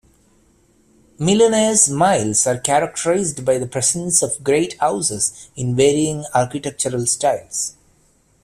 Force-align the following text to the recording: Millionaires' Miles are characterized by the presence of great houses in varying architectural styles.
Millionaires' 1.19 1.87
Miles 1.87 2.47
are 2.47 2.57
characterized 2.57 3.45
by 3.45 3.59
the 3.59 3.67
presence 3.67 4.23
of 4.23 4.43
great 4.43 4.75
houses 4.79 5.47
in 5.55 5.75
varying 5.75 6.25
architectural 6.33 7.05
styles. 7.05 7.75